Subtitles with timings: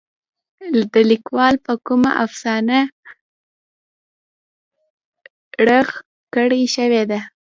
[0.93, 2.79] د ليکوال په کومه افسانه
[5.67, 5.87] رغ
[6.33, 7.19] کړے شوې ده.